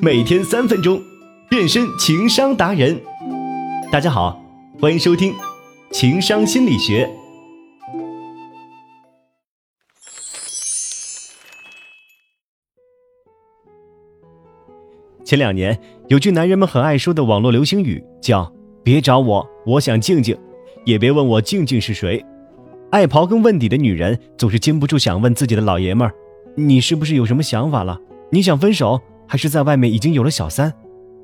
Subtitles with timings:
[0.00, 1.02] 每天三分钟，
[1.50, 3.00] 变身情商达人。
[3.90, 4.40] 大家好，
[4.80, 5.32] 欢迎收听
[5.90, 7.04] 《情商心理学》。
[15.24, 15.76] 前两年
[16.06, 18.52] 有句男人们很爱说的网络流行语，叫
[18.84, 20.38] “别找我，我想静静”，
[20.86, 22.24] 也别问我静静是谁。
[22.92, 26.14] 爱刨根问底的女人总是禁不住想问自己的老爷们儿
[26.54, 28.00] ：“你是不是有什么想法了？
[28.30, 30.74] 你想分手，还是在外面已经有了小三？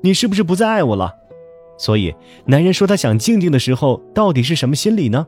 [0.01, 1.13] 你是不是不再爱我了？”
[1.77, 2.15] 所以，
[2.45, 5.27] 男人说他想静静的时候，到底是什么心理呢？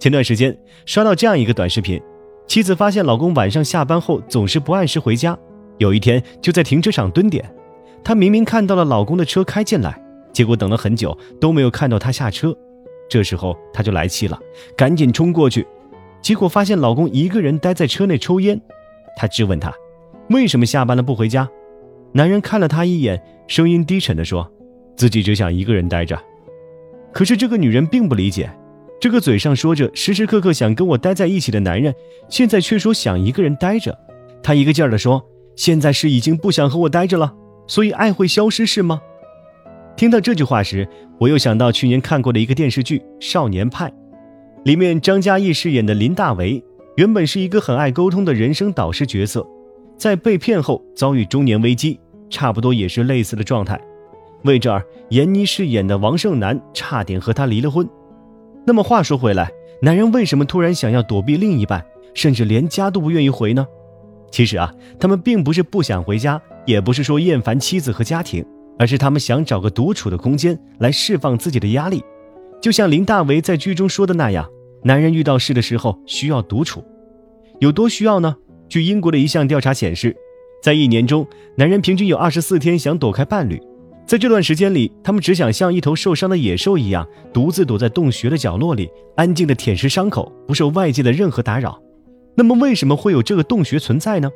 [0.00, 2.02] 前段时间刷到这样一个短视频：
[2.48, 5.38] 妻子发现老公晚上下班后总是不按时回家，
[5.78, 7.48] 有一天就在停车场蹲点。
[8.02, 9.96] 她明明看到了老公的车开进来，
[10.32, 12.52] 结果等了很久都没有看到他下车。
[13.08, 14.36] 这时候她就来气了，
[14.76, 15.64] 赶紧冲过去，
[16.20, 18.60] 结果发现老公一个人待在车内抽烟。
[19.14, 19.72] 她质问他
[20.30, 21.48] ：“为什么下班了不回家？”
[22.12, 24.50] 男人看了她一眼，声音低沉地说
[24.96, 26.18] ：“自己只想一个人待着。”
[27.12, 28.50] 可是这个女人并不理解，
[29.00, 31.94] 这个嘴上说着时时刻刻想跟我待在一起的男人，
[32.28, 33.98] 现在却说想一个人待着。
[34.42, 35.24] 她一个劲儿地说
[35.56, 37.34] ：“现在是已经不想和我待着了。”
[37.68, 39.00] 所以爱会消失是吗？
[39.96, 40.86] 听到这句话时，
[41.18, 43.88] 我又想到去年看过的一个电视剧《少年派》，
[44.64, 46.62] 里面张嘉译饰演的林大为，
[46.96, 49.46] 原本是一个很爱沟通的人生导师角色，
[49.96, 52.00] 在被骗后遭遇中年危机，
[52.32, 53.80] 差不多也是类似的状态。
[54.42, 57.88] 为这儿，闫妮饰演的王胜男差点和他离了婚。
[58.66, 59.48] 那么话说回来，
[59.82, 63.64] 男人为什么突然想要躲避另一半，甚至连家都不愿意回呢？
[64.32, 66.40] 其实啊，他们并不是不想回家。
[66.64, 68.46] 也不是说厌烦妻子和家庭，
[68.78, 72.00] 而是他们想找个独处的空间来释放自己的压力。
[72.60, 74.48] 就像林大为在剧中说的那样，
[74.84, 76.84] 男人遇到事的时候需要独处，
[77.58, 78.36] 有多需要呢？
[78.68, 80.16] 据英国的一项调查显示，
[80.62, 83.60] 在一年中，男人平均有二十四天想躲开伴侣。
[84.06, 91.82] 在这段时间里，他们只想像一头受伤的野兽一样，独自躲在洞穴的角落里，安静的舔舐伤口，不受外界的任何打扰。
[92.36, 94.30] 那么，为什么会有这个洞穴存在呢？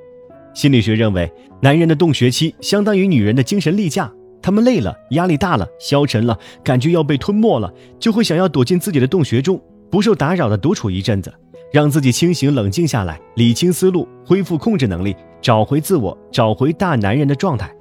[0.53, 1.33] 心理学认为，
[1.63, 4.13] 男人的洞穴期相当于女人的精神例假。
[4.43, 9.61] 他们累了、压力大了、消沉了，感觉要被吞没了，就会想要躲进自己的洞穴中，
[9.91, 11.33] 不受打扰的独处一阵子，
[11.73, 17.75] 让自己清醒冷静下来，理清思路，恢复控制能力，找回自我，找回大男人的状态。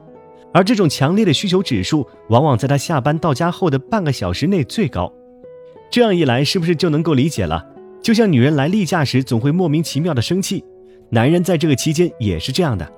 [0.53, 5.11] 而这种强烈的需求指数，往往在他下班到家后的半个小时内最高。
[5.91, 7.65] 这样一来，是不是就能够理解了？
[8.01, 10.63] 就像女人来例假时，总会莫名其妙的生气。
[11.09, 12.89] 男人在这个期间也是这样的，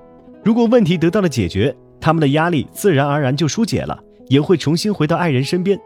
[0.43, 5.79] 如果问题得到了解决，他们的压力自然而然就疏解了，也会重新回到爱人身边。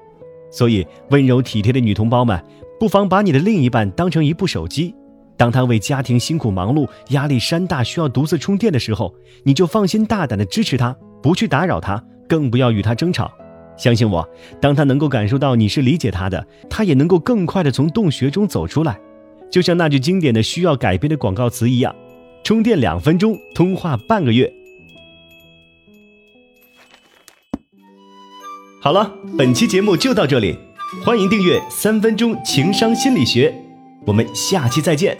[0.51, 2.43] 所以，温柔体贴的女同胞们，
[2.79, 4.93] 不妨把你的另一半当成一部手机，
[5.41, 9.11] 当他为家庭辛苦忙碌、压力山大需要独自充电的时候，
[9.43, 13.31] 你就放心大胆的支持他，不去打扰他，更不要与他争吵。
[13.75, 14.23] 相信我，
[14.61, 18.99] 当他能够感受到你是理解他的，他也能够更快的从洞穴中走出来。
[19.49, 21.95] 就像那句经典的需要改变的广告词一样。
[22.43, 24.53] 充电两分钟，通话半个月。
[28.79, 30.55] 好了，本期节目就到这里，
[31.03, 33.49] 欢迎订阅《三分钟情商心理学》，
[34.05, 35.17] 我们下期再见。